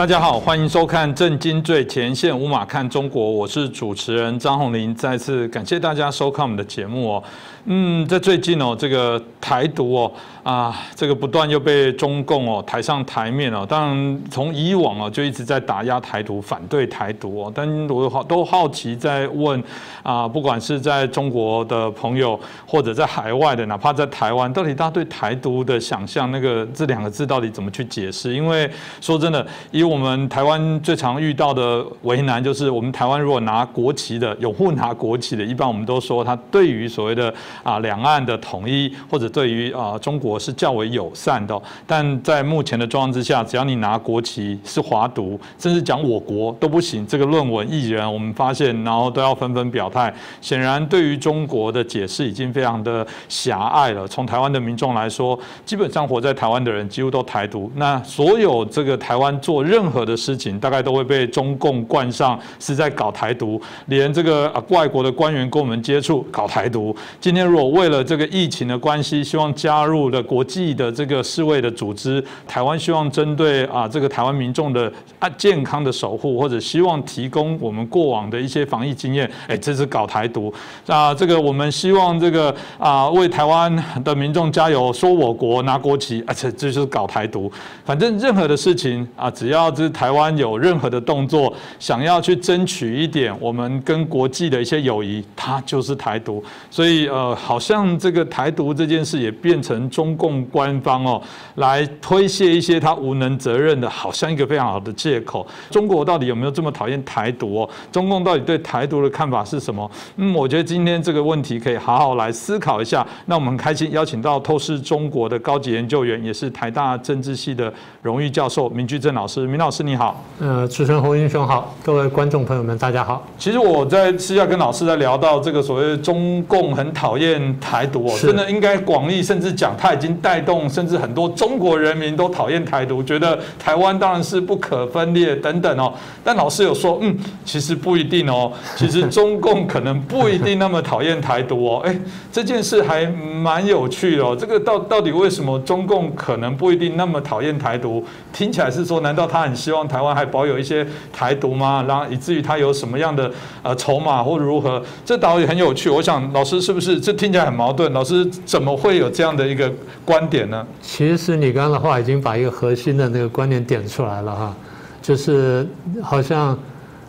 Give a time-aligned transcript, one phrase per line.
[0.00, 4.94] 大家好，欢迎收看《震惊最前线》，无马看中国，我是主持人张宏林。
[4.94, 7.22] 再次感谢大家收看我们的节目哦。
[7.66, 10.10] 嗯，在最近哦，这个台独哦
[10.42, 13.66] 啊，这个不断又被中共哦抬上台面哦。
[13.68, 17.52] 当然，从以往哦就一直在打压台独，反对台独哦。
[17.54, 19.62] 但我好都好奇在问
[20.02, 28.32] 啊，不管是在中国的朋友，或者在海外的，哪怕在台湾，到底大家对台独的想象，那个这两个字到底怎么去解释？
[28.32, 28.68] 因为
[29.02, 37.32] 说真的，以我们台湾最常遇到的为难，就是我们台湾如果拿国旗的，有户拿国旗的，一般我们都说他对于所谓的。
[37.62, 47.06] 啊，两岸的统一或者对于啊中国是较为友善的，但在目前的状况之下，只要你拿国旗是华独，甚至讲我国都不行。
[47.06, 50.12] 这个论文艺人，我们发现，然后都要纷纷表态。
[50.40, 54.06] 显然，对于中国的解释已经非常的狭隘了。
[54.08, 57.70] 从台湾的民众来说，基本上活在台湾的人几乎都台独。
[57.76, 63.60] 那所有这个台湾做任任何的事情，大概都会被中共冠上是在搞台独。
[63.86, 66.94] 连这个啊外国的官员跟我们接触，搞台独。
[67.20, 67.40] 今天。
[67.50, 80.54] 如果为了这个疫情的关系，希望加入了国际的这个世卫的组织，台湾希望针对啊这个台湾民众的啊健康的守护，或者希望提供我们过往的一些防疫经验，哎，这是搞台独
[80.86, 81.12] 啊！
[81.12, 87.50] 这个我们希望这个啊为台湾的民众加油，说我国拿国旗，而且这就是搞台独。
[87.84, 96.40] 反正任何的事情啊，只要这台湾有任何的动作，想要去争取一点我们跟国际的一些友谊，它就是台独。
[96.70, 97.36] 所以呃。
[97.40, 101.20] 好像这个台独这件事也变成中共官方哦，
[101.54, 105.44] 来推卸一些他无能责任的，好像一个非常好的借口。
[105.70, 107.62] 中国到底有没有这么讨厌台独？
[107.62, 107.70] 哦？
[107.90, 109.90] 中共到底对台独的看法是什么？
[110.16, 113.04] 嗯，我觉得今天这个问题可以好好来思考一下。
[113.24, 119.46] 那我们开心邀请到透视中国的高级研究员，也是台大政治系的荣誉教授明居正老师。
[119.50, 120.24] 明老师你好。
[120.40, 123.24] 呃，主持人侯英雄好，各位观众朋友们大家好。
[123.38, 127.20] 其实我在私下跟老师在聊到这个所谓中共很讨厌。
[127.20, 135.92] 厌台独哦，真的应该广义，甚至讲他已经带动，甚至很多中国人民都讨厌台独，觉得台湾当然是不可分裂等等哦。
[136.24, 137.14] 但老师有说，嗯，
[137.44, 141.82] 其实不一定哦，其实中共可能不一定那么讨厌台独哦。
[141.86, 141.94] 哎，
[142.32, 144.34] 这件事还蛮有趣的哦。
[144.34, 148.02] 这个到到底为什么中共可能不一定那么讨厌台独？
[148.32, 151.84] 听起来是说，难道他很希望台湾还保有一些台独吗？
[151.88, 153.30] 然后以至于他有什么样的
[153.62, 154.82] 呃筹码或如何？
[155.04, 155.88] 这倒也很有趣。
[155.90, 157.00] 我想老师是不是？
[157.00, 159.72] 这听起来很矛盾，老师怎么会有这样的一个
[160.04, 160.66] 观点呢？
[160.80, 164.54] 其实你刚刚的话已经把一个核心的那个观点点出来了哈，
[165.00, 165.66] 就是
[166.02, 166.58] 好像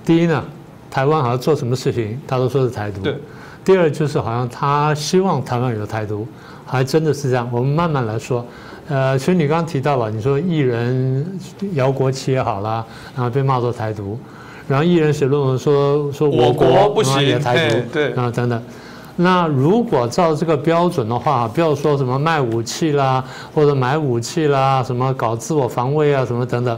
[0.06, 0.44] 第一呢，
[0.90, 3.16] 台湾好像做什么事情他都说是台独；对，
[3.63, 6.28] 第二就是好像他希望台湾有台独，
[6.66, 7.48] 还真的是这样。
[7.52, 8.46] 我们慢慢来说，
[8.91, 11.40] 呃，其实你刚刚提到了，你说艺人
[11.75, 12.85] 摇国旗也好啦，
[13.16, 14.19] 然后被骂作台独，
[14.68, 18.62] 然后艺人写论文说说我国不行台独，对，啊，等等。
[19.16, 23.24] 那如果照这个标准的话，不要说什么卖武器啦，
[23.56, 26.78] 或者买武器啦，什么搞自我防卫啊，什么等等，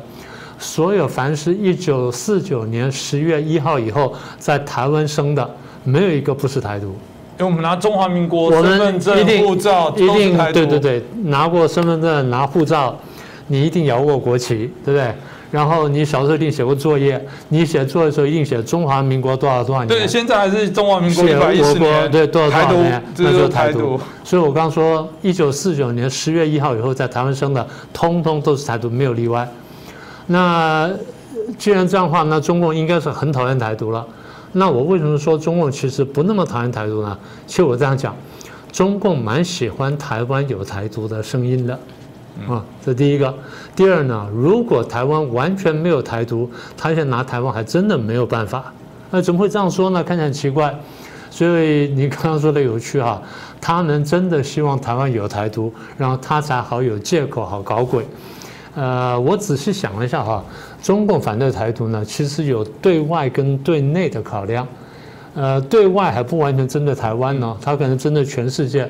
[0.60, 5.50] 所有凡是一九四九年十月一号以后在台湾生的，
[5.84, 6.96] 没有一个不是台独。
[7.40, 12.96] 因为我们拿中华民国身份证、护照，一定对对对，拿过身份证、拿护照，
[13.48, 15.14] 你一定摇过国旗，对不对？
[15.50, 19.88] 然后你小时候一定写过作业，你写作业的时候一定写中华民国多少多少年？
[19.88, 22.10] 对，现在还是中华民国一百一十年。
[22.10, 23.04] 对，多少多少年？
[23.18, 24.00] 那就是台独。
[24.24, 29.48] 所以我刚说，一九四九年十月一号以后在台湾生的，通通都是台独，没有例外。
[30.26, 30.90] 那
[31.58, 34.04] 既然这样的话，那中共应该是很讨厌台独了。
[34.54, 37.18] 那我为什么说中共其实不那么讨厌台独呢？
[37.46, 38.16] 其实我这样讲，
[38.72, 41.78] 中共蛮喜欢台湾有台独的声音的。
[42.48, 43.34] 啊，这第一个。
[43.76, 48.72] 第二呢，如果台湾完全没有台独，他现在拿台湾还真的没有办法。
[49.12, 50.04] 那怎么会这样说呢？
[50.04, 50.74] 看起来很奇怪。
[51.30, 53.20] 所以你刚刚说的有趣哈，
[53.60, 58.06] 他们真的希望台湾有台独，然后他才好有借口好搞鬼。
[58.76, 60.44] 呃，我仔细想了一下哈，
[60.84, 64.68] 中共反对台独呢，其实有对外跟对内的考量。
[65.34, 68.84] 呃，对外还不完全针对台湾呢，他可能针对全世界；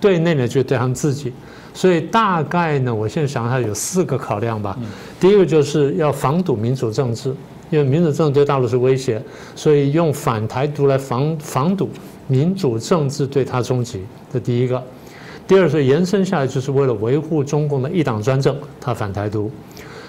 [0.00, 1.32] 对内呢，就对他们自己。
[1.74, 4.78] 所以大概呢，我现在想下有四个考量吧。
[5.18, 7.34] 第一个就是要防堵民主政治，
[7.70, 9.20] 因为民主政治对大陆是威胁，
[9.56, 11.88] 所以用反台独来防防堵
[12.26, 14.04] 民主政治对他冲击。
[14.32, 14.80] 这第一个。
[15.48, 19.50] 第二是延伸下来，就是为了维护中共的一党专政，他反台独。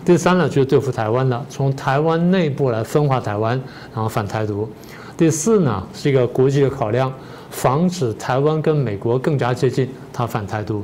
[0.09, 3.51] 第三呢，就是对付台湾的，从台湾内部来分化台湾，
[3.94, 4.67] 然后反台独。
[5.15, 7.13] 第四呢，是一个国际的考量，
[7.51, 10.83] 防止台湾跟美国更加接近，他反台独。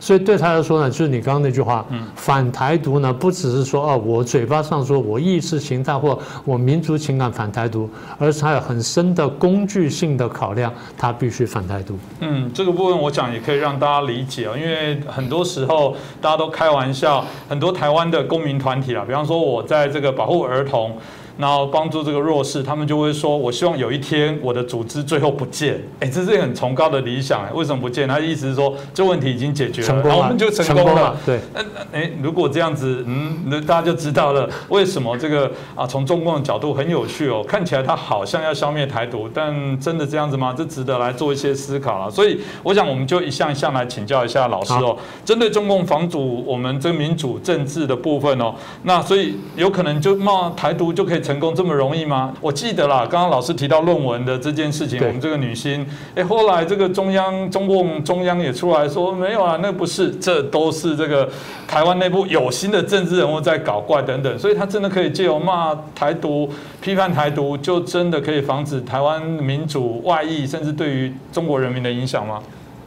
[0.00, 1.84] 所以对他来说呢，就是你刚刚那句话，
[2.14, 11.98] 反台独呢，不只是说哦，我嘴巴上说我意识形态或我民族情感反台独，而是他有很深的工具性的考量，他必须反台独。
[12.20, 20.96] 嗯，这个部分我讲也可以让大家理解啊，因为很多时候大家都开玩笑，很多台湾的公民团体啊，比方说我在这个保护儿童。
[21.38, 28.08] 然后帮助这个弱势，他们就会说：“我希望有一天我的组织最后不见。”哎，这是很崇高的理想哎，为什么不见？
[28.08, 31.16] 他的意思是说这问题已经解决了，然后我们就成功了。
[31.24, 31.60] 对，那
[31.92, 40.52] 哎，如果这样子，嗯，那大家就知道了为什么这个啊，从中共的角度很有趣哦，看起来他好像要消灭台独，但真的这样子吗？
[40.58, 42.10] 这值得来做一些思考了。
[42.10, 48.52] 所以我想，我们就一项一项来请教一下老师哦，针对中共防阻我们这民主政治的部分哦，
[48.82, 51.27] 那所以有可能就冒台独就可以。
[51.28, 52.32] 成功这么容易吗？
[52.40, 61.28] 我记得啦，刚刚老师提到论文的这件事情，我们这个女星，哎，后来这个中央中共中央也出来说没有啊，那不是，这都是这个
[61.66, 66.48] 台湾内部有心的政治人物在搞怪等等，所以他真的可以借由骂台独、
[66.80, 72.40] 批判台独，就真的可以防止台湾民主外溢，甚至对于中国人民的影响吗？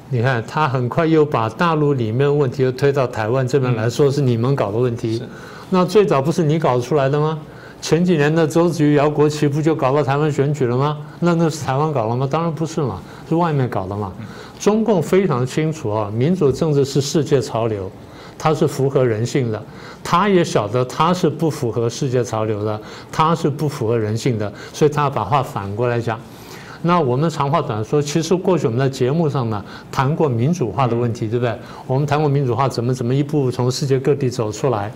[0.10, 5.22] 你看，他很快又把大陆里面问题又推到台湾这边来说是你们搞的问题，
[5.70, 7.38] 那最早不是你搞出来的吗？
[7.82, 11.00] 前几年的周子瑜摇国旗不就搞到台湾选举了吗？
[11.20, 12.28] 那那是台湾搞了吗？
[12.30, 14.14] 当然不是嘛，是外面搞的嘛。
[14.60, 17.92] 中共非常清楚啊，民主政治是世界潮流，
[18.38, 19.62] 它是符合人性的。
[20.04, 22.80] 他也晓得它是不符合世界潮流的，
[23.12, 26.20] 它是不符合人性的，所以他把话反过来讲。
[26.84, 31.56] 那我们长话短说，其实过去我们在节目上呢谈过民主化的问题，对不对？
[31.86, 34.92] 我们谈过民主化怎么怎么一步步从世界各地走出来。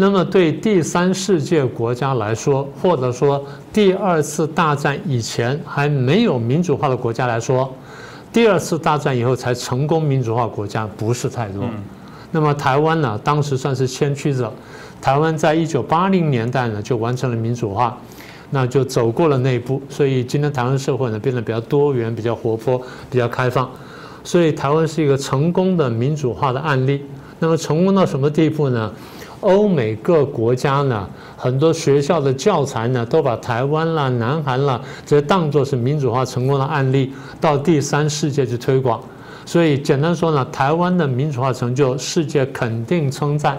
[0.00, 7.68] 那么对第三世界国家来说，或者说第二次大战以前还没有民主化的国家来说，
[8.32, 11.64] 第二次大战以后才成功民主化国家不是太多。
[12.30, 14.52] 那么台湾呢，当时算是先驱者，
[15.02, 17.98] 台湾在一九八零年代呢就完成了民主化，
[18.50, 19.82] 那就走过了那一步。
[19.88, 22.80] 所以今天台湾社会呢变得比较多元、比较活泼、
[23.10, 23.68] 比较开放，
[24.22, 27.02] 所以台湾是一个成功的民主化的案例。
[27.40, 28.92] 那么成功到什么地步呢？
[29.40, 39.00] 欧美各国家呢，很多学校的教材呢，都把台湾啦、南韩啦，这些当作是民主化成功的案例，到第三世界去推广。
[39.46, 43.58] 所以简单说呢，台湾的民主化成就，世界肯定称赞。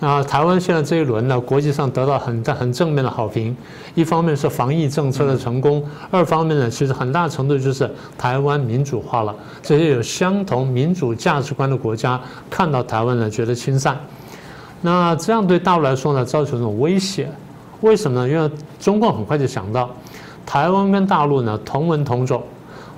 [0.00, 3.56] 啊，台湾现在这一轮呢，国际上得到很大很正面的好评。
[3.94, 7.88] 一方面是防疫政策的成功，二方面呢，其实很大程度就是
[8.18, 9.34] 台湾民主化了。
[9.62, 12.20] 这些有相同民主价值观的国家
[12.50, 13.96] 看到台湾呢，觉得亲善。
[14.86, 17.26] 那这样对大陆来说呢，造成一种威胁。
[17.80, 18.28] 为什么呢？
[18.28, 19.88] 因为中共很快就想到，
[20.44, 22.42] 台湾跟大陆呢同文同种，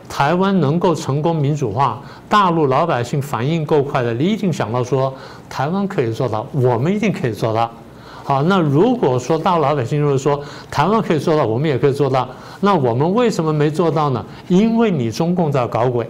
[0.08, 5.14] 台湾能够成功民主化，大陆老百姓反应够快的，你一定想到说，
[5.48, 7.70] 台湾可以做到，我们一定可以做到。
[8.24, 12.28] 好，那如果说大陆老百姓就是说，台湾可以做到，我们也可以做到，
[12.58, 14.24] 那我们为什么没做到呢？
[14.48, 16.04] 因为你中共在搞鬼。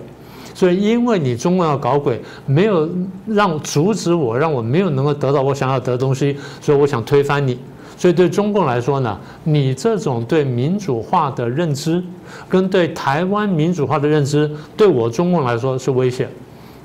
[0.57, 2.89] 所以，因为你中共要搞鬼，没有
[3.27, 7.59] 让阻止我，让我没有能够得到我想要得的东西，所以我想推翻你。
[7.99, 12.03] 所以对中共来说呢，你这种对民主化的认知，
[12.49, 16.27] 跟对台湾民主化的认知，对我中共来说是危险。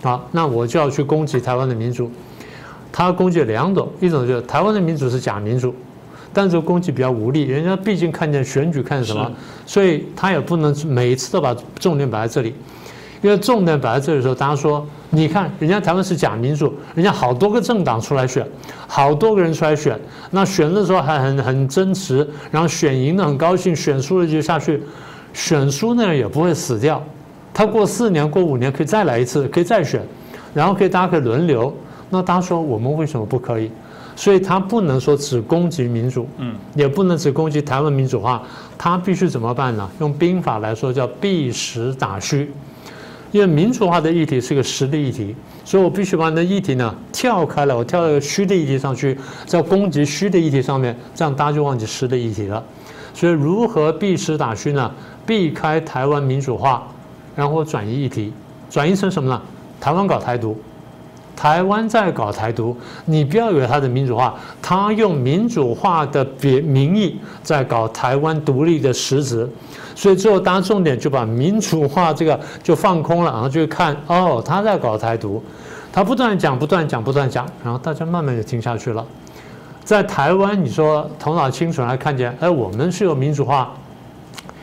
[0.03, 2.11] 好，那我就要去攻击台湾的民主。
[2.91, 5.73] 他攻击两种，一种就是台湾的民主是假民主，
[6.33, 9.31] 但是攻击比较无力，人家毕竟看见选举看什么，
[9.65, 12.53] 所以他也不能每次都把重点摆在这里。
[13.21, 18.45] 因为重点摆在这里的时候，大家说，你看人家台湾是假民主，人家好多个政党出来选，
[18.87, 19.99] 好多个人出来选，
[20.31, 24.81] 那选的时候还很很真实，然后选赢了很高兴，选输了就下去，
[25.33, 27.03] 选输那人也不会死掉，
[27.53, 30.01] 他过四年过五年可以再来一次，可以再选，
[30.53, 31.73] 然后可以大家可以轮流。
[32.09, 33.71] 那大家说我们为什么不可以？
[34.15, 38.43] 所以他不能说只攻击民主，嗯，也不能只攻击台湾民主化，
[38.77, 39.89] 他必须怎么办呢？
[39.99, 42.51] 用兵法来说叫避实打虚。
[43.31, 52.63] 因为民主化的议题是个实的议题，所以我必须把那议题呢跳开了，我跳到虚的议题上去，在攻击虚的议题上面，这样大家就忘记实的议题了。
[53.13, 54.91] 所以如何避实打虚呢？
[55.25, 56.87] 避开台湾民主化，
[57.35, 58.33] 然后转移议题，
[58.69, 59.41] 转移成什么呢？
[59.79, 60.57] 台湾搞台独。
[61.33, 69.49] 台湾在搞台独，你不要以为他的民主化，他用民主化的别名义在搞台湾独立的实质，
[69.95, 75.41] 所以最后大家重点就把民主化这个就放空了，然后就看哦他在搞台独，
[75.91, 79.05] 他不断讲不断讲不断讲，然后大家慢慢就听下去了。
[79.83, 83.73] 在台湾，你说头脑清楚来看见，哎，我们是有民主化，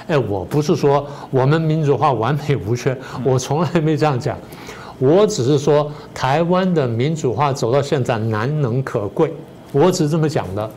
[0.07, 4.37] 哎，我不是说我们民主化完美无缺，我从来没这样讲。
[4.99, 9.33] 我只是说台湾的民主化走到现在难能可贵，
[9.73, 10.71] 我只是这么讲的。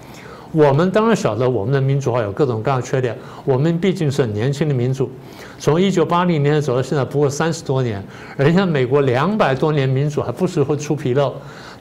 [0.52, 5.10] 我们当然晓得我们的民主化有各种各样的缺点，我们毕竟是年轻的民主，
[5.58, 8.04] 从一九八零年走到现在不过三十多年，
[8.36, 11.34] 人家美国两百多年民主还不时会出纰漏，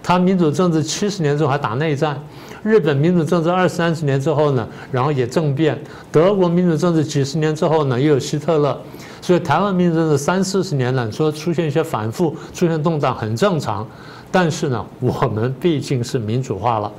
[0.03, 2.17] 他民主政治七十年之后还打内战，
[2.63, 5.77] 日本民主政治二三十年之后呢，然后也政变，
[6.13, 8.79] 德国民主政治几十年之后呢又有希特勒，
[9.21, 13.85] 所以台湾民主政治三四十年了，说出现一些反复、出现动荡很正常，
[14.31, 16.93] 但是呢，我们毕竟是民主化了。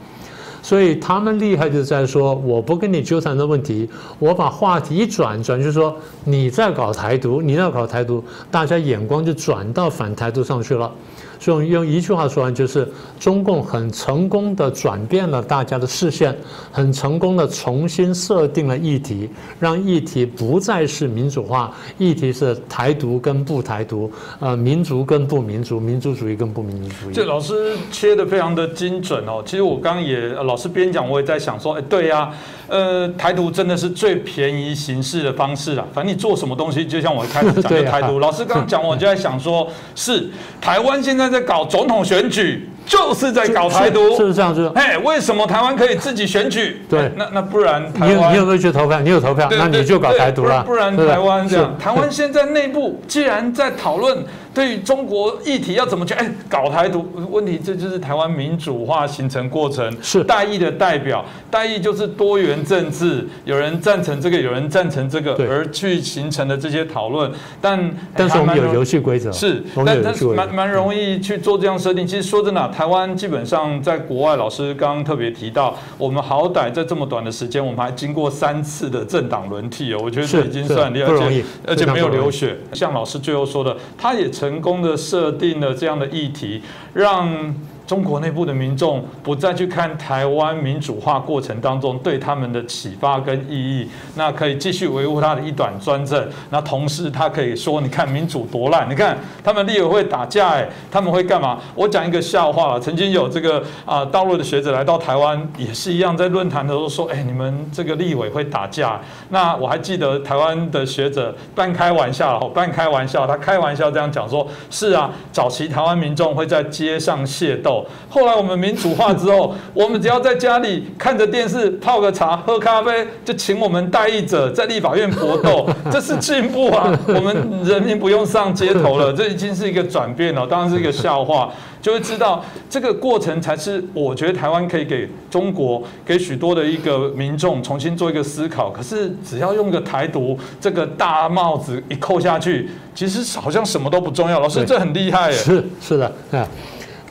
[0.61, 3.89] 所以他们厉害就在说，我不跟你纠缠的问题，
[4.19, 10.91] 我把话题一转转，就是说你在搞台独，你在搞台独，大家眼光就转到反台独上去了。
[11.39, 12.87] 所以用一句话说完，就是
[13.19, 16.37] 中共很成功的转变了大家的视线，
[16.71, 19.27] 很成功的重新设定了议题，
[19.59, 27.13] 让议题不再是民主化，议题是台独跟不台独，呃，民族跟不民族，民族主义跟不民族主义。
[27.15, 29.41] 这老师切的非常的精准哦。
[29.43, 32.29] 其实我刚也师边讲，我也在想说，哎，对呀，
[32.67, 35.85] 呃，台独真的是最便宜行事的方式啊。
[35.91, 40.29] 反正你做什么东西，就像我一开始讲的 台独，老师刚刚讲，我就在想说，是
[40.61, 41.31] 台湾现在。
[41.31, 44.69] 在搞总统选举，就是在搞台独，是这样子。
[44.75, 46.81] 哎，为什么台湾可以自己选举？
[46.89, 48.99] 对，那那不然，你有你有没有去投票？
[48.99, 50.61] 你有投票，那你就搞台独了。
[50.63, 54.17] 不然台湾这样，台湾现在内部既然在讨论。
[54.53, 56.13] 对于中国议题要怎么去？
[56.13, 59.89] 哎，搞台独问题，这就是台湾民主化形成过程。
[60.01, 67.31] 是代议的代表，代议就是多元政治，有人赞成这个，有人赞成这个，而去形成的这些讨论。
[67.61, 72.05] 但但是我们有游戏规则，是，但但是蛮蛮容易去做这样设定。
[72.05, 82.57] 其实说真的，台湾基本上在国外，老师刚刚特别提到，我们好歹在这么短的时间，我们还经过三次的政党轮替哦，我觉得这已经算厉害，而且而且没有流血。
[82.73, 84.29] 像老师最后说的，他也。
[84.41, 86.63] 成功的设定了这样的议题，
[86.95, 87.53] 让。
[87.91, 96.25] 中国内部的民众不再去看台湾民主化过程当中对他们的启发跟意义，那可以继续维护他的一党专政。
[96.51, 102.79] 那同时他可以说：“你看民主多烂，你看他们立委会打架，哎，他们会干嘛？”我讲一个笑话了。
[102.79, 126.91] 曾经有这个啊，大陆的学者来到台湾，也是一样，在论坛的时候说：“哎，你们这个立委会打架。”那我还记得台湾的学者半开玩笑，半开玩笑，他开玩笑这样讲说：“是啊，早期台湾民众会在街上械斗。”后来我们民主化之后，我们只要在家里看着电视，泡个茶，喝咖啡，就请我们代议者在立法院搏斗， 这是进步啊！
[127.07, 130.45] 我们人民不用上街头了，这已经是一个转变了。
[130.47, 138.69] 当然是一个笑话，就会知道这个过程才是我觉得台湾可以给中国、给许多的一个民众重新做一个思考。
[138.69, 144.39] 可是只要用个台独这个大帽子一扣下去，其实好像什么都不重要。
[144.39, 145.37] 老师，这很厉害耶！
[145.37, 146.47] 是是的，啊。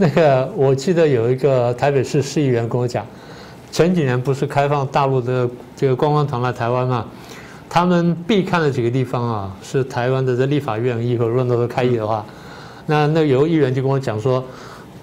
[0.00, 3.06] 那个我记得有一个台北市市议员跟我讲，
[3.70, 7.04] 前几年不是开放大陆的这个观光团来台湾嘛，
[7.68, 12.24] 他们必看的几个地方啊，是台湾的这立法院，以后如果能够开议的话，
[12.86, 14.42] 那那有个议员就跟我讲说，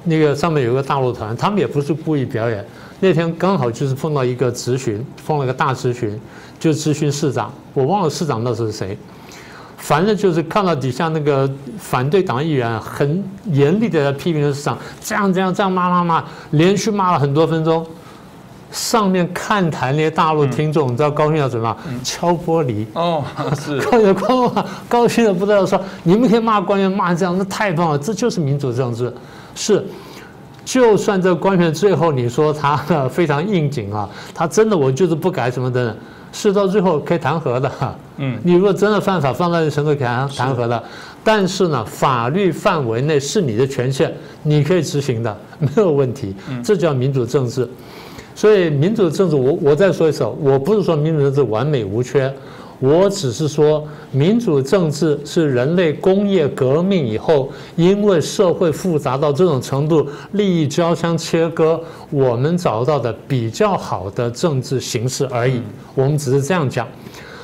[0.06, 2.66] 那个上面有个大陆团，他们也不是故意表演，
[3.00, 6.20] 那天刚好就是碰到一个咨询，碰了个大咨询，
[6.60, 8.98] 就咨询市长，我忘了市长那是谁。
[9.78, 17.86] 反正就是看到底下那个反对党议员很严厉的在批评市长，这样这样这样骂骂骂，连续骂了很多分钟。
[18.70, 21.78] 上面看台那些大陆听众，你知道高兴要怎么样？
[22.04, 23.24] 敲玻璃哦，
[23.64, 29.12] 是高兴的高兴的不知道说，你们可以骂官员骂这样，那太棒了，这就是民主政治。
[29.56, 29.86] 是，
[30.66, 32.76] 就算这官员最后你说他
[33.10, 35.96] 非常应景啊，他真的我就是不改什么的。
[36.32, 37.72] 是到最后可以弹劾的，
[38.18, 40.82] 嗯， 你如果真的犯法，放到那程度可以弹弹劾的。
[41.24, 44.12] 但是呢，法律范围内是你的权限，
[44.44, 46.34] 你可以执行的，没有问题。
[46.64, 47.68] 这叫民主政治。
[48.34, 52.32] 所以民主政治，我我再说一次，我不是说民主政治完美无缺。
[52.80, 61.82] 我只是说，民主政治是人类工业革命以后，因为社会复杂到这种程度，利益交相切割，
[62.12, 65.60] 我们找到的比较好的政治形式而已。
[65.96, 66.88] 我们只是这样讲。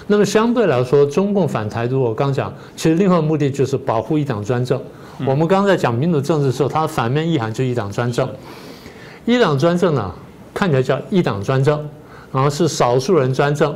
[0.06, 4.80] 那么相对来说，中共反台独，我刚讲，其实另外目的就是保护一党专政。
[5.25, 8.30] 我们刚才讲民主政治的时候，它的反面意涵就一党专政。
[9.25, 10.13] 一党专政呢，
[10.54, 11.90] 看起来叫一党专政，
[12.32, 13.75] 然后是少数人专政。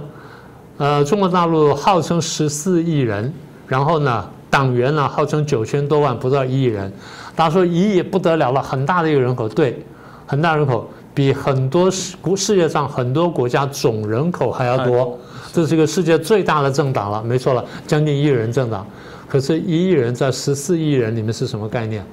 [0.78, 3.34] 呃，中国大陆号称十四亿人，
[3.68, 6.92] 然后呢，党员呢号称九千多万，不到一亿人。
[7.36, 9.84] 大家说一亿不得了了，很大的一个人口，对，
[10.28, 15.18] 很大人口，比很多世世界上很多国家总人口还要多。
[15.52, 18.86] 这是一个世界最大的政党了，没错了，将近一亿人政党。
[19.28, 22.06] 可是一亿人在十四亿人里面是什么概念？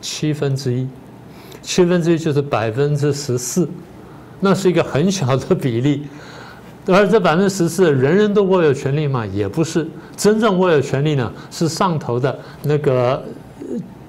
[0.00, 0.86] 七分之一，
[1.60, 3.68] 七分之一就是百分之十四，
[4.38, 6.06] 那是一个很小的比例。
[6.86, 9.24] 而这百分之十四，人人都握有权利吗？
[9.26, 9.86] 也不是，
[10.16, 13.22] 真正握有权利呢，是上头的那个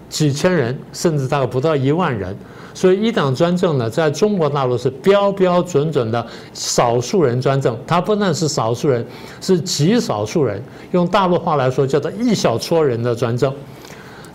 [0.10, 2.36] 几千人，甚至大概不到一万人。
[2.74, 9.06] 所以一党专政呢，在中国大陆是标标准准的少数人专政，它不但是少数人，
[9.40, 10.60] 是极少数人。
[10.92, 13.54] 用大陆话来说，叫做一小撮人的专政。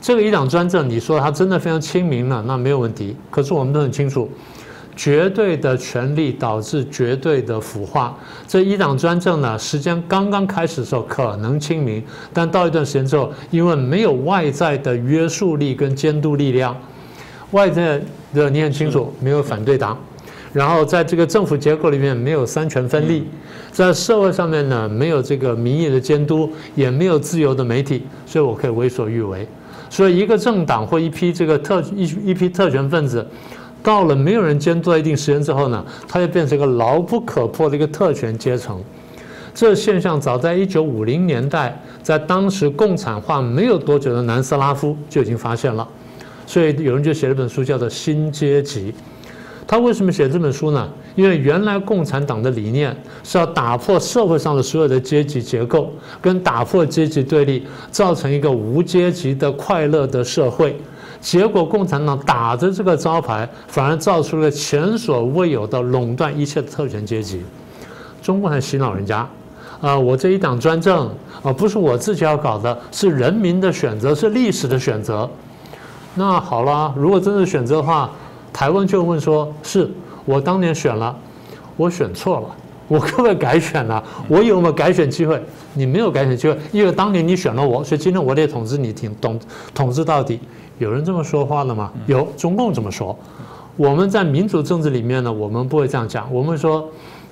[0.01, 3.17] 这个一党专政，你说它真的非常亲民呢，那没有问题。
[3.33, 4.31] 可是我们都很清楚。
[4.99, 8.19] 绝对的权力导致绝对的腐化。
[8.49, 12.03] 这一党专政呢，时间刚刚开始的时候可能清明，
[12.33, 16.77] 但到一段时间之后，因为没有外在的约束力跟监督力量，
[17.53, 18.03] 外在
[18.35, 19.97] 的你很清楚，没有反对党，
[20.53, 23.25] 然后在这个政府结构里面没有三权分立，
[23.71, 29.47] 在社会上面呢没有这个民意的监督，也没有自由的媒体，所以我可以为所欲为。
[29.89, 33.25] 所以一个政党或一批这个特一一批特权分子。
[33.83, 38.83] 到了没有人监督一定时间之后呢，它就变成一个牢不可破的一个特权阶层。
[39.55, 45.87] 这现象早在一九五零年代，在当时共产化没有多久的南斯拉夫就已经发现了。
[46.47, 48.93] 所以有人就写了本书，叫做《新阶级》。
[49.67, 50.89] 他为什么写这本书呢？
[51.15, 55.93] 因为原来共产党的理念是要打破社会上的所有的阶级结构，
[56.23, 60.75] 跟打破阶级对立，造成一个无阶级的快乐的社会。
[61.21, 67.43] 结果，共产党打着这个招牌，反而造出了前所未有的垄断一切的特权阶级。
[68.23, 69.29] 中共还洗脑人家，
[69.81, 71.09] 啊，我这一党专政
[71.43, 75.29] 啊，不是我自己要搞的，是人民的选择，是历史的选择。
[76.15, 78.11] 那好了，如果真是选择的话，
[78.53, 79.91] 台湾就问说：是
[80.25, 81.17] 我当年选了，
[81.77, 82.47] 我选错了，
[82.89, 84.03] 我可不可以改选呢？
[84.29, 85.41] 我有没有改选机会？
[85.75, 89.41] 你没有改选机会，因为当年你选了我，所以今天我得统治你，挺统
[89.75, 90.41] 统治到底。
[90.79, 91.93] 有人这么说话了吗？
[92.07, 93.17] 有，中共这么说。
[93.77, 96.33] 我们在民主政治里面呢，我们不会这样讲。
[96.33, 96.89] 我们说，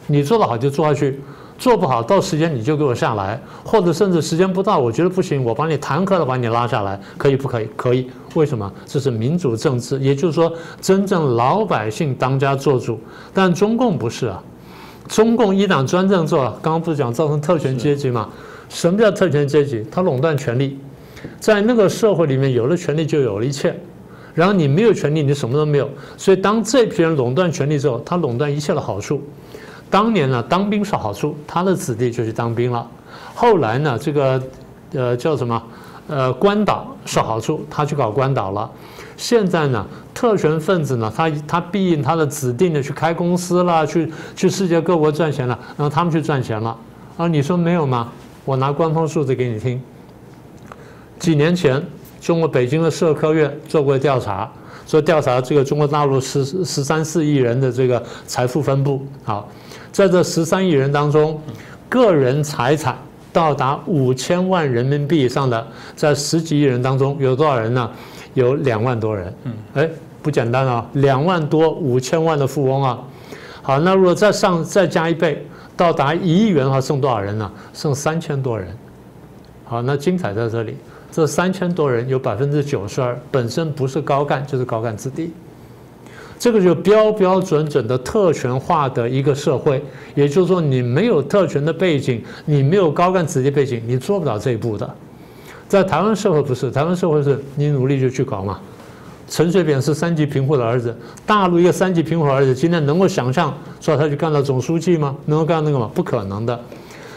[0.06, 1.20] 你做得好就做下去，
[1.58, 7.68] 做不好到时间你就给我下来，或者甚至时间不到，我觉得不行，我把你弹劾了，把你拉下来，可以不可以？
[7.76, 8.08] 可以。
[8.34, 8.70] 为什么？
[8.84, 13.00] 这是民主政治，也就是说，真正老百姓当家做主。
[13.34, 14.40] 但中共不是啊，
[15.08, 18.28] 中共一党专政做，刚刚不是讲造成特权阶级吗？
[18.68, 19.84] 什么叫特权阶级？
[19.90, 20.78] 他垄断权力。
[21.40, 23.74] 在那个社会里面，有了权利就有了一切，
[24.34, 25.88] 然后你没有权利，你什么都没有。
[26.16, 29.22] 所以当这批人垄断权利之后，他垄断一切的好处。
[29.88, 32.86] 当年呢，当兵是好处，他的子弟就去当兵了。
[33.34, 34.42] 后来呢，这个
[34.92, 35.62] 呃叫什么
[36.08, 38.70] 呃关岛是好处，他去搞关岛了。
[39.16, 46.76] 现在呢，特权分子呢，他他必应他的指定的去开公司了，去去世界各国赚钱了，然后他们去赚钱了。
[47.16, 48.12] 啊，你说没有吗？
[48.44, 49.80] 我拿官方数字给你听。
[51.18, 51.82] 几年前，
[52.20, 54.50] 中国北京的社科院做过调查，
[54.86, 59.04] 说调查这个中国大陆十十三四亿人的这个财富分布。
[59.24, 59.48] 好，
[59.90, 61.40] 在这十三亿人当中，
[61.88, 62.96] 个人财产
[63.32, 67.90] 到达五千万人民币以上的，在十几亿人当中有多少人呢？
[68.34, 69.34] 有两万多人。
[69.44, 69.88] 嗯，哎，
[70.20, 72.98] 不简单啊，两万多五千万的富翁啊。
[73.62, 75.44] 好，那如果再上再加一倍，
[75.76, 77.50] 到达一亿元的话，剩多少人呢？
[77.72, 78.68] 剩三千多人。
[79.64, 80.76] 好，那精彩在这里。
[81.10, 85.30] 这三千多人有百分之九十二本身不是高干就是高干子弟，
[86.38, 89.82] 这个就标标准准的特权化的一个社会。
[90.14, 94.94] 也就是说，你没有特权的背景，你没有高干子弟背景，你做不了这一步的。
[95.68, 98.60] 在台湾社会不是，台湾社会是你努力就去搞嘛。
[99.28, 105.16] 陈水扁是三级贫户的儿子，大陆一个三级贫户儿子，今天能够想象说他去干到总书记吗？
[105.24, 105.90] 能够干那个吗？
[105.94, 106.60] 不可能的。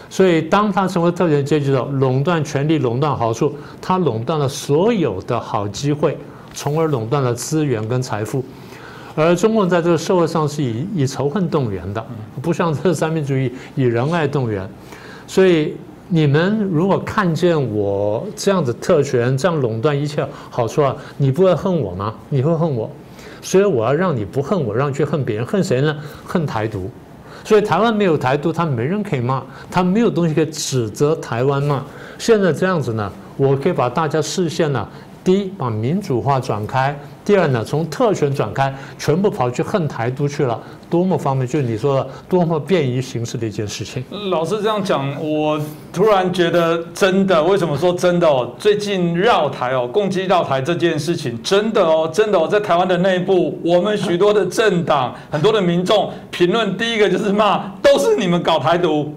[0.09, 6.17] 所以，当他成为特权阶级的垄断权力、垄断好处，他垄断了所有的好机会，
[6.53, 8.43] 从而垄断了资源跟财富。
[9.15, 12.03] 而中共在这个社会上是以以仇恨动员的，
[12.41, 14.67] 不像这三民主义以仁爱动员。
[15.27, 15.75] 所以，
[16.07, 22.15] 你们如果看见我这样子特权、这样垄断一切好处啊，你不会恨我吗？
[22.29, 22.89] 你会恨我。
[23.41, 25.95] 所以，我要让你不恨我，让你去恨别人，恨谁呢？
[26.25, 26.89] 恨台独。
[27.43, 31.83] 所以台湾没有台独，他没人可以骂，他没有东西可以指责台湾骂。
[32.17, 34.87] 现在这样子呢，我可以把大家视线呢，
[35.23, 36.97] 第一把民主化转开。
[37.29, 41.47] 第二呢，从特权转开，全部跑去恨台独去了，多么方便！
[41.47, 44.03] 就是你说的，多么便于行事的一件事情。
[44.31, 45.61] 老师这样讲，我
[45.93, 47.43] 突然觉得真的。
[47.43, 48.51] 为什么说真的哦？
[48.57, 59.13] 最近绕台哦，攻击绕台这件事情，真的哦，真的哦，在台湾的内部，我们许多的政党、很多的民众评论，第一个就是骂，都是你们搞台独，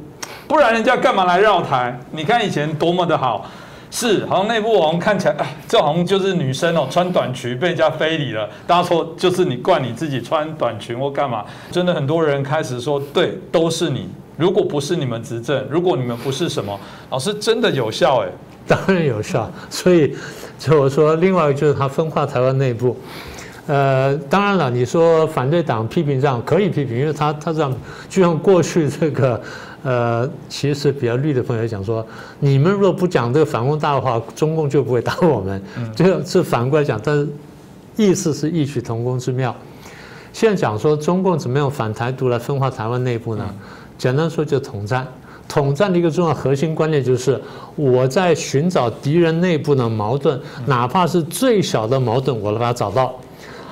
[0.46, 1.98] 不然人家干嘛来绕台？
[2.11, 3.46] 你看以前多么的好。
[3.94, 8.48] 是，好像内部网看起来，哎，这好像就是女生哦，穿短裙被人家非礼了。
[8.66, 11.44] 大家说就是你怪你自己穿短裙或干嘛？
[11.70, 14.09] 真的很多人开始说，对，都是你。
[14.38, 18.28] 如果不是你们执政，如果你们不是什么，老师真的有效哎，
[18.66, 19.48] 当然有效。
[19.68, 20.16] 所以
[20.59, 22.96] 就我说，另外一个就是他分化台湾内部。
[23.66, 27.70] 呃，当然了，你说反对党批评这样可以批评，因为他他这样
[28.09, 29.38] 就像过去这个。
[29.82, 32.06] 呃，其实比较绿的朋友讲说，
[32.38, 35.60] 你们若不讲这个反攻大的话，中共就不会打我们。
[35.94, 37.28] 这个是反过来讲，但是
[37.96, 39.54] 意思是异曲同工之妙。
[40.32, 43.44] 现在讲说中共怎么样反台独来分化台湾内部呢？
[43.98, 45.06] 简单说就统战。
[45.48, 47.38] 统战的一个重要核心观念就是
[47.76, 53.12] 我在寻找敌人内部的矛盾，哪怕是最小的矛盾，我把它找到。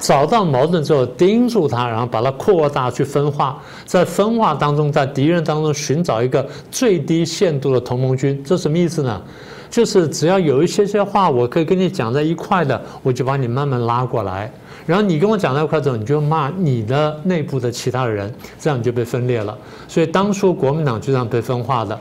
[0.00, 9.20] 找到矛盾之后，盯住它，然后把它扩大去分化，在分化当中，在敌人当中寻找一个最低限度的同盟军，这什么意思呢？
[9.68, 14.50] 就是只要有一些些话我可以跟你讲在一块的，我就把你慢慢拉过来，
[14.84, 19.56] 然后你跟我讲在一块之后，你就骂你的内部的其他人，这样你就被分裂了。
[19.86, 21.96] 所以当初国民党就这样被分化的。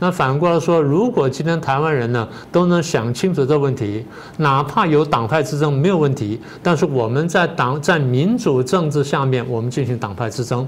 [0.00, 4.04] 那反过来说，如果今天台湾人呢都能想清楚这个问题，
[4.36, 10.66] 哪怕有党派之争没有问题，但是我们在党在民主政治下面，我们进行党派之争，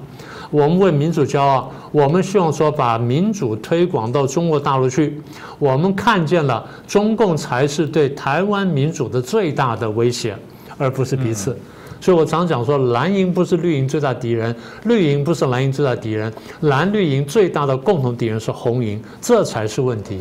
[0.50, 5.22] 我们为民主骄傲，我们希望说把民主推广到中国大陆去，
[5.58, 10.36] 我们看见了中共才是对台湾民主的最大的威胁，
[10.76, 11.56] 而不是彼此。
[12.00, 20.20] 所以我常讲说，蓝营不是绿营最大敌人，绿营不是蓝营最大敌人，蓝绿营最大的共同敌人是红营，这才是问题。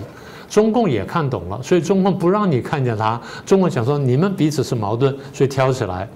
[0.49, 3.21] 中共也看懂了，所以中共不让你看见他。
[3.45, 6.09] 中共想说你们彼此是矛盾，所以挑起来。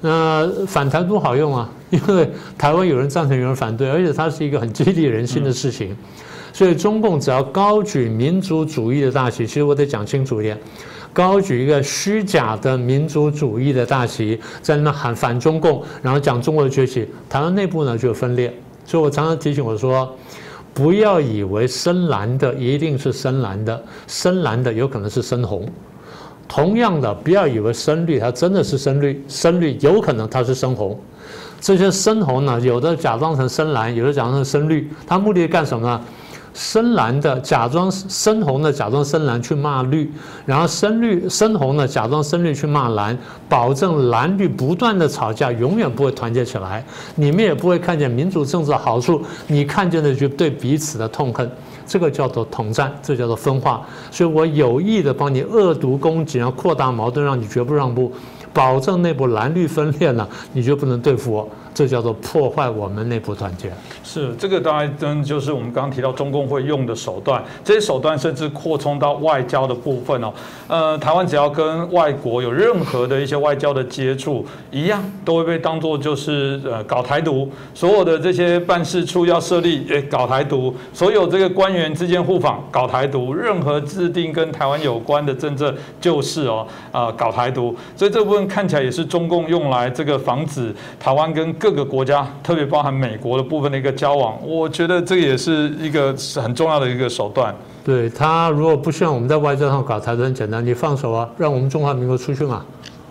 [0.00, 5.96] 那反台独好用啊，因为台湾有人赞成，有人反对，而且它是一个很激励人心的事情。
[6.52, 10.60] 所以中共只要高举民族主义的大旗，其实我得讲清楚一点。
[11.14, 18.52] 高举一个虚假的民族主义的大旗，在那喊反中共，然后讲中国的崛起，台湾内部呢就分裂。
[18.84, 20.12] 所以我常常提醒我说，
[20.74, 25.66] 不要以为深蓝的一定是深蓝的，深蓝的有可能是深红。
[26.48, 30.98] 同样的，不要以为深绿它真的是深绿，深绿有可能它是深红。
[31.60, 36.00] 这些深红呢，有的假装成深蓝，有的假装成深绿，它目的干什么呢？
[36.54, 40.10] 深蓝的假装深红的假装深蓝去骂绿，
[40.46, 46.84] 然后深绿深红的假装深绿去骂蓝，保证蓝绿不断的吵架，永远不会团结起来。
[47.16, 51.50] 你们也不会看见民主政治的好处，你看见的就对彼此的痛恨，
[51.84, 53.84] 这个叫做统战，这叫做分化。
[54.12, 58.12] 所以我有意的帮你恶毒攻击，然后扩大矛盾，让你绝不让步，
[58.52, 61.48] 保证内部蓝绿分裂了，你就不能对付我。
[61.74, 63.70] 这叫做破坏我们内部团结。
[64.04, 67.42] 是这个，当然真就是我们刚刚提到中共会用的手段。
[67.64, 70.32] 这些手段甚至扩充到外交的部分哦。
[70.68, 77.50] 呃，台湾只要跟外国有任何的一些外交的接触，一样都会被当作就是呃搞台独。
[77.74, 87.74] 所有的这些办事处要设立，诶搞台独；所有这个官员之间互访，搞台独；任何制定跟台湾有关的政策，就是哦啊搞台独。
[87.96, 91.52] 所以这部分看起来也是中共用来这个防止台湾跟。
[91.64, 97.54] 各个国家，特别包含美国的部分的一个交往，我觉得这也是一个很重要的一个手段。
[97.82, 102.62] 对他，如果不希望我们在外交上搞台独，很简单，你放手啊，让我们中华民国出去嘛，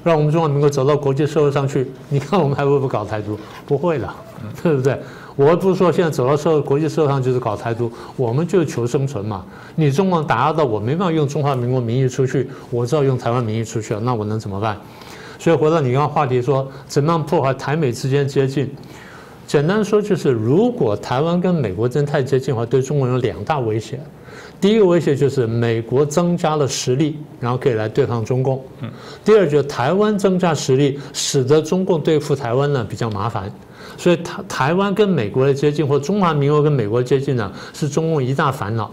[0.03, 3.35] 让我们中华民国走到国际社会上去，你看我们还会不会搞台独？
[3.65, 4.13] 不会了，
[4.61, 4.99] 对不对？
[5.35, 9.43] 我不是说现在走到社会国际社会上就是搞台独，我们就求生存嘛。
[9.73, 14.77] 你中共打压到我，没办法用中华民国名义出去，我只好用台湾名义出去了，那我能怎么办？
[15.43, 18.73] 所以回到你刚刚话题说，怎么样破坏台美之间接近？
[19.45, 23.99] 简单说就是，如果台湾跟美国真太接近的话，对中国有两大威胁。
[24.61, 28.63] 第一个威胁就是美国增加了实力，然后可以来对抗中共。
[29.25, 33.51] 第二就是台湾增加实力，使得中共对付台湾呢比较麻烦。
[33.97, 38.89] 所以台台湾跟美国的接近，或中华民国跟美国接近呢，是中共一大烦恼。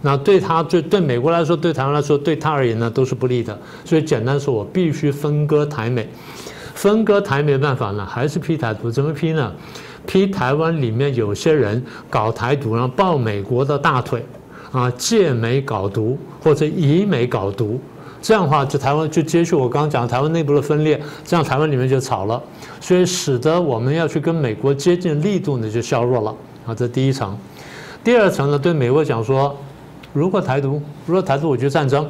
[0.00, 3.58] 那对他对对美国来说，对台湾来说，对他而言呢，都是不利的。
[3.84, 6.08] 所以简单说，我必须分割台美。
[6.74, 8.88] 分割台美的办法呢，还是批台独？
[8.88, 9.52] 怎么批呢？
[10.06, 14.24] 批台湾里面有些人搞台独，然后抱美国的大腿，
[14.70, 17.80] 啊，借美搞独或者以美搞独，
[18.22, 22.40] 这样的话，就台湾就接续我刚刚讲台湾内部的分裂，这样台湾里面就吵了，
[22.80, 26.34] 所以使得我们要去跟美国接近力度呢就削弱了。
[26.64, 27.36] 啊，这第一层。
[28.04, 29.56] 第二层呢，对美国讲说。
[30.12, 32.08] 如果台独，如果台独，我就战争。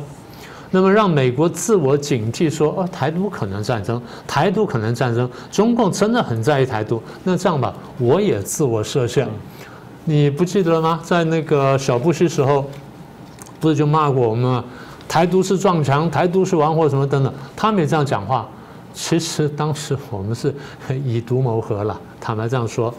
[0.71, 5.29] 那么让美国自我警惕，说哦，台独可能战争，台独可能战争。
[5.51, 9.27] 中共真的很在意台独，那这样吧，我也自我设限。
[10.05, 11.01] 你不记得了吗？
[11.03, 12.67] 在那个小布希时候，
[13.59, 14.65] 不是就骂过我们吗？
[15.09, 18.47] 台独是撞墙，台独是玩火什么等等，他们也这样讲话。
[18.93, 20.55] 其实当时我们是
[21.03, 22.93] 以毒谋和了，坦白这样说。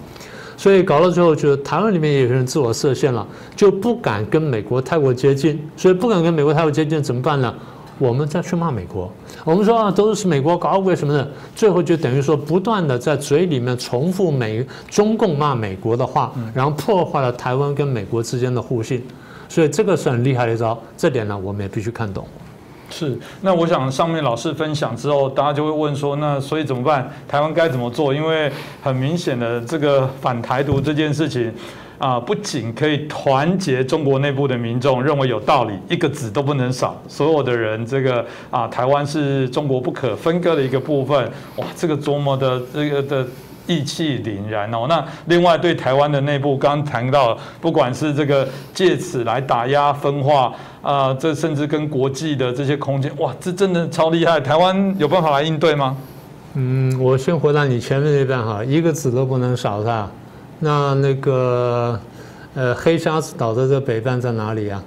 [0.60, 5.58] 所以搞到最后，就台湾里面也有人自我设限了，就不敢跟美国太过接近。
[5.78, 7.56] 所以不敢跟美国太过接近，怎么办呢？
[7.98, 9.10] 我们再去骂美国。
[9.46, 19.02] 我们说啊，都是美国搞鬼什么的，最后就等于说不断的在嘴里面重复美中共骂美国的话，然后破坏了台湾跟美国之间的互信。
[19.48, 22.28] 所以这个是很厉害的一招，这点呢我们也必须看懂。
[23.00, 27.10] 是，那我想上面老师分享之后，大家就会问说，那所以怎么办？
[27.30, 28.14] 台湾该怎么做？
[28.14, 31.54] 因为很明显的这个反台独这件事情。
[31.98, 43.28] 啊，不仅可以团结中国内部的民众，认为有道理，一个子都不能少，所有的人，这个啊，台湾是中国不可分割的一个部分，哇，这个多么的这个的
[43.68, 44.86] 意气凛然哦。
[44.88, 54.40] 那另外对台湾的内部，刚谈到，不管是这个借此来打压分化啊，这甚至跟国际的这些空间，哇，这真的超厉害。
[54.40, 55.98] 台湾有办法来应对吗？
[56.54, 60.10] 嗯，我先回答你前面那段哈，一个子都不能少，是吧？
[60.60, 62.00] 那那个，
[62.56, 64.82] 呃，黑沙子岛的这北半在哪里啊？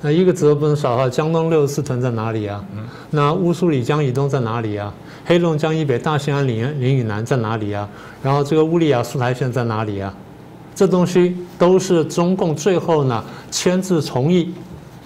[0.00, 1.08] 那一个子都不能少哈。
[1.08, 2.64] 江东六十四屯在哪里啊？
[3.10, 4.92] 那乌苏里江以东在哪里啊？
[5.24, 7.88] 黑龙江以北大兴安岭岭以南在哪里啊？
[8.22, 10.12] 然后这个乌里雅苏台县在哪里啊？
[10.74, 14.52] 这东西都是中共最后呢签字同意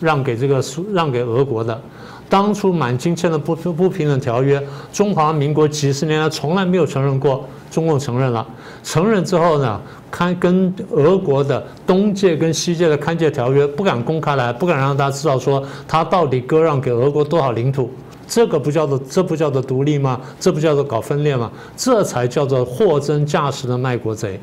[0.01, 1.81] 让给这个让给俄国的。
[2.29, 4.61] 当初满清签的不不平等条约，
[4.93, 7.45] 中华民国几十年来从来没有承认过。
[7.69, 8.47] 中共承认了，
[8.83, 9.79] 承认之后呢，
[10.11, 17.91] 看跟俄国的东界跟西界的勘界条约不敢公开来，不敢让大家知道说他到底割让给俄国多少领土，
[18.27, 20.19] 这个不叫做这不叫做独立吗？
[20.41, 21.51] 这不叫做搞分裂吗？
[21.77, 24.41] 这才叫做货真价实的卖国贼，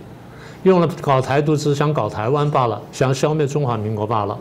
[0.64, 4.38] 用了搞台独只是想搞台湾罢了，想消灭中华民国罢了。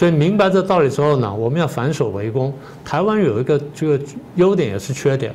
[0.00, 2.50] 所以明白这道理之后呢，我们要反手为攻。
[2.82, 4.00] 台湾有一个这个
[4.36, 5.30] 优点也是缺点。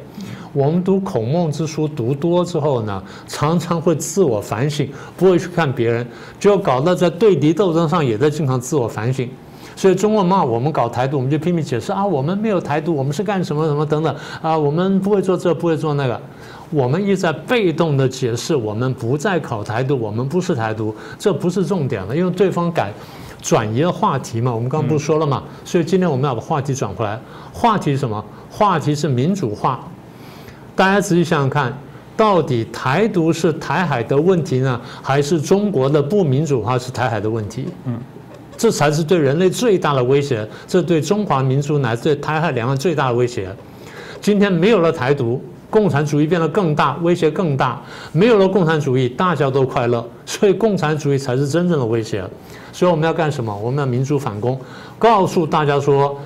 [0.54, 6.08] 我们读孔孟之书读多之后呢，常常会自我反省，不会去看别人，
[6.40, 9.30] 就搞到在对敌斗争上也在经常自我反省。
[9.76, 16.20] 所以中国骂我们搞台独，我们就拼命解释啊，我们没有台独，我们是干什么什么等等啊，我们不会做这，不会做那个。
[16.72, 22.92] 我们一直在被动的解释，我们不再搞台独，我们不是台独，这不是重点了，因为对方改
[23.46, 24.52] 转移了话题嘛。
[24.52, 25.44] 我们刚刚不是说了嘛？
[25.64, 27.20] 所以今天我们要把话题转回来，
[27.54, 28.26] 话题是什么？
[28.50, 29.80] 话题是民主化。
[30.76, 31.78] 大家仔细想想看，
[32.18, 37.68] 到底台独是台海的问题呢，还是中国的不民主化是台海的问题？
[37.86, 38.00] 嗯，
[38.58, 43.48] 这才是对人类最大的威胁，这对中华民族乃至对台海两岸最大的威胁。
[44.20, 47.78] 今天没有了台独，共产主义变得更大，威胁更大；
[48.12, 52.24] 没有了共产主义，大家都快乐，所以共产主义才是真正的威胁。
[52.76, 53.58] 所以我们要干什么？
[53.58, 54.60] 我们要民主反攻，
[55.00, 56.20] 告诉大家说，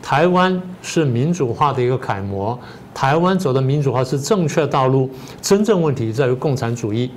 [0.00, 2.56] 台湾是民主化的一个楷模。
[2.94, 5.10] 台湾走的民主化是正确道路，
[5.42, 7.10] 真正问题在于共产主义。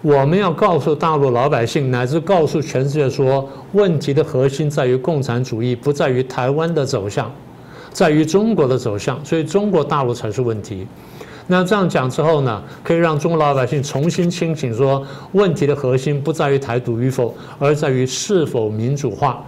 [0.00, 7.30] 我们要告诉大陆老百姓，乃至告诉全世界说，问题的核心在于共产主义，不在于台湾的走向，
[7.92, 9.22] 在于中国的走向。
[9.22, 10.86] 所以中国大陆才是问题。
[11.46, 19.44] 那这样讲之后呢，可以让中国老百姓重新清醒，说问题的核心不在于台独与否，而在于是否民主化，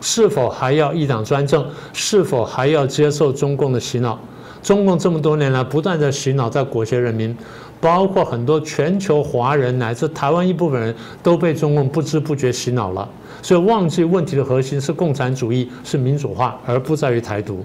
[0.00, 4.18] 是否还要一党专政，是否还要接受中共的洗脑。
[4.60, 7.36] 中共这么多年来不断在洗脑，在裹挟人民，
[7.80, 13.08] 包括很多全球华人乃至台湾一部分人都被中共不知不觉洗脑了，
[13.40, 17.64] 所以忘记问题的核心是共产主义，是民主化，而不在于台独。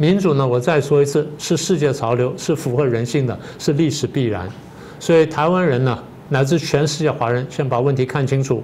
[0.00, 4.48] 民主呢，我再说一次，是世界潮流，是符合人性的，是历史必然。
[4.98, 8.62] 所以台湾人呢，乃至全世界华人，先把问题看清楚。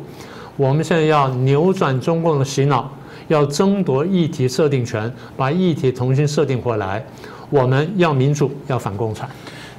[0.56, 2.90] 我们现在要扭转中共的洗脑，
[3.28, 7.04] 要争夺议题设定权，把议题重新设定回来。
[7.50, 9.28] 我们要民主，要反共产。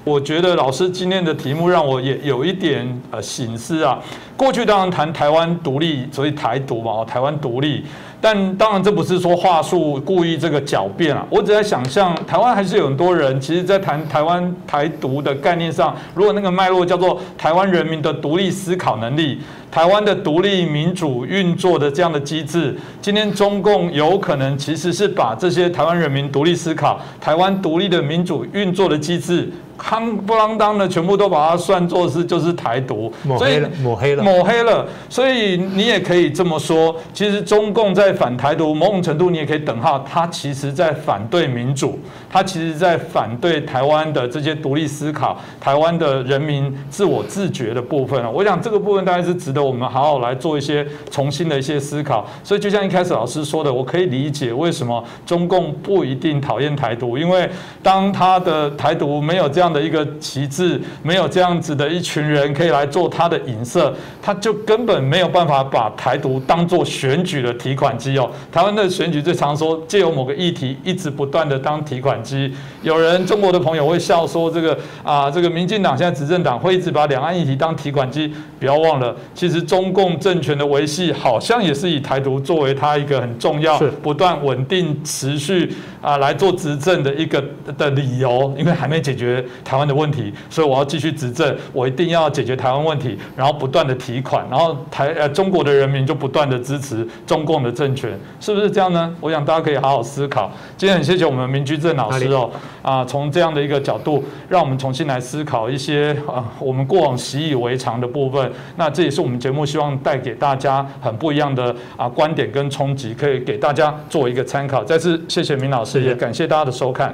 [0.03, 3.99] 我觉得老师今天的题目让我也有一点呃醒思啊。
[4.37, 7.83] 过去当然谈台湾独立，所以台独嘛，台湾独立。
[8.19, 11.25] 但当然这不是说话术故意这个狡辩啊。
[11.29, 19.39] 我只在想象，台湾还是有很多人，其实在谈台湾台独的概念上，如果那个脉络叫做台湾人民的独立思考能力。
[19.69, 34.85] 台湾的独立民主运作的这样的机制，今天中共有可能其实是把这些台湾人民独立思考、台湾独立的民主运作的机制夯不啷当的全部都把它算作是就是台独，抹黑了，抹黑了，抹黑了。
[35.09, 41.99] 所以你也可以这么说，其实中共在反台独，某种程度你也可以等号，它其实在反对民主，
[42.37, 48.29] 他其实在反对台湾的这些独立思考，台湾的人民自我自觉的部分啊。
[48.29, 52.27] 我想这个部分大概是值得我们好好来做一些重新的一些思考。
[52.43, 57.49] 所以就像一开始老师说的，我可以理解为什么中共不一定讨厌台独，因为
[57.81, 68.29] 当他的台独没有这样的一个旗帜，没有这样子的一群人可以来做他的影射，他就根本没有办法把台独当做选举的提款机哦。
[68.51, 87.43] 台湾的选举最常说借由某个议题一直不断的当提款机，有人中国的朋友会笑说这个啊，这个民进党现在执政党会一直把两岸议题当提款机，不要忘了，其实中共政权的维系好像也是以台独作为它一个很重要、不断稳定持续啊来做执政的一个
[87.77, 99.15] 的理由，因为还没解决台湾的问题，所以我要继续执政，我一定要解决台湾问题，然后不断的提款，然后台呃中国的人民就不断的支持中共的政权，是不是这样呢？
[99.21, 100.51] 我想大家可以好好思考。
[100.75, 102.49] 今天很谢谢我们民居正老师哦，
[102.81, 108.51] 啊，从这样的一个角度，让我们重新来思考一些啊我们过往习以为常的部分。
[108.75, 114.83] 那这也是我们节目希望带给大家很不一样的啊观点跟冲击，可以给大家做一个参考。
[114.83, 117.13] 再次谢谢明老师，也感谢大家的收看。